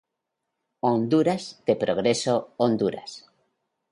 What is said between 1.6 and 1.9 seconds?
de